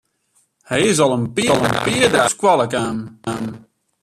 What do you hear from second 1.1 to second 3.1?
in pear dagen net op skoalle kaam.